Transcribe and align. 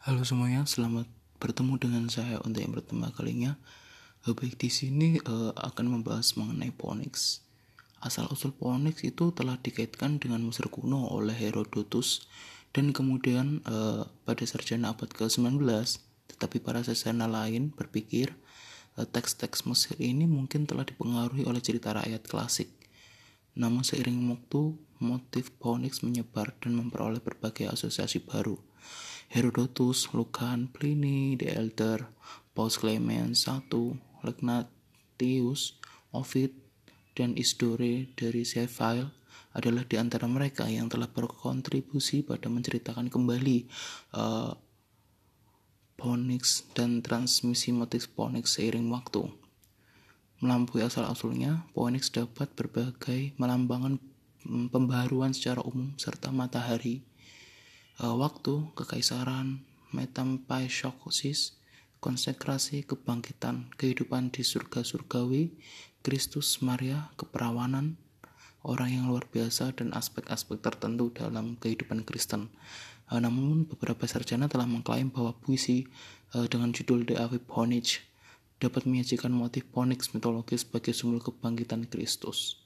Halo 0.00 0.24
semuanya, 0.24 0.64
selamat 0.64 1.04
bertemu 1.36 1.76
dengan 1.76 2.08
saya 2.08 2.40
untuk 2.40 2.64
yang 2.64 2.72
pertama 2.72 3.12
kalinya. 3.12 3.60
Uh, 4.24 4.32
baik 4.32 4.56
di 4.56 4.72
sini 4.72 5.20
uh, 5.28 5.52
akan 5.52 5.92
membahas 5.92 6.40
mengenai 6.40 6.72
Phoenix. 6.72 7.44
Asal 8.00 8.24
usul 8.32 8.56
Phoenix 8.56 9.04
itu 9.04 9.28
telah 9.36 9.60
dikaitkan 9.60 10.16
dengan 10.16 10.40
Mesir 10.40 10.72
kuno 10.72 11.04
oleh 11.12 11.36
Herodotus 11.36 12.24
dan 12.72 12.96
kemudian 12.96 13.60
uh, 13.68 14.08
pada 14.24 14.40
sarjana 14.48 14.96
abad 14.96 15.12
ke-19. 15.12 15.60
Tetapi 16.32 16.56
para 16.64 16.80
sarjana 16.80 17.28
lain 17.28 17.68
berpikir 17.68 18.32
teks-teks 18.96 19.68
Mesir 19.68 20.00
ini 20.00 20.24
mungkin 20.24 20.64
telah 20.64 20.88
dipengaruhi 20.88 21.44
oleh 21.44 21.60
cerita 21.60 21.92
rakyat 21.92 22.24
klasik. 22.24 22.72
Namun 23.52 23.84
seiring 23.84 24.16
waktu, 24.32 24.80
motif 24.96 25.52
Phoenix 25.60 26.00
menyebar 26.00 26.56
dan 26.56 26.72
memperoleh 26.80 27.20
berbagai 27.20 27.68
asosiasi 27.68 28.24
baru 28.24 28.56
Herodotus, 29.30 30.10
Lucan, 30.10 30.66
Pliny 30.66 31.38
the 31.38 31.54
Elder, 31.54 32.10
Paus 32.50 32.82
Clemens 32.82 33.46
I, 33.46 33.62
Legnatius, 34.26 35.78
Ovid, 36.10 36.50
dan 37.14 37.38
Isdore 37.38 38.10
dari 38.18 38.42
Seville 38.42 39.14
adalah 39.54 39.86
di 39.86 39.94
antara 39.98 40.26
mereka 40.26 40.66
yang 40.66 40.90
telah 40.90 41.06
berkontribusi 41.06 42.26
pada 42.26 42.50
menceritakan 42.50 43.06
kembali 43.06 43.66
uh, 44.18 44.54
Phoenix 45.94 46.64
dan 46.74 46.98
transmisi 46.98 47.70
motif 47.70 48.10
Phoenix 48.14 48.58
seiring 48.58 48.90
waktu. 48.90 49.30
Melampaui 50.40 50.80
asal-usulnya, 50.82 51.68
Phoenix 51.76 52.08
dapat 52.08 52.48
berbagai 52.56 53.36
melambangkan 53.36 54.00
pembaruan 54.72 55.36
secara 55.36 55.60
umum 55.60 55.92
serta 56.00 56.32
matahari, 56.32 57.04
uh, 58.00 58.16
waktu, 58.16 58.72
kekaisaran, 58.74 59.60
metampaishokosis, 59.92 61.60
konsekrasi, 62.00 62.88
kebangkitan, 62.88 63.68
kehidupan 63.76 64.32
di 64.32 64.40
surga 64.40 64.80
surgawi, 64.80 65.52
Kristus, 66.00 66.64
Maria, 66.64 67.12
keperawanan, 67.20 68.00
orang 68.64 68.88
yang 68.96 69.04
luar 69.12 69.28
biasa 69.28 69.76
dan 69.76 69.92
aspek-aspek 69.92 70.64
tertentu 70.64 71.12
dalam 71.12 71.60
kehidupan 71.60 72.08
Kristen. 72.08 72.48
Uh, 73.12 73.20
namun 73.20 73.68
beberapa 73.68 74.08
sarjana 74.08 74.48
telah 74.48 74.64
mengklaim 74.64 75.12
bahwa 75.12 75.36
puisi 75.36 75.84
uh, 76.32 76.48
dengan 76.48 76.72
judul 76.72 77.04
The 77.04 77.20
Ave 77.20 77.36
Ponich 77.42 78.00
dapat 78.60 78.84
menyajikan 78.84 79.32
motif 79.32 79.64
Ponix 79.72 80.12
mitologis 80.12 80.68
sebagai 80.68 80.92
sumber 80.92 81.24
kebangkitan 81.24 81.88
Kristus. 81.88 82.60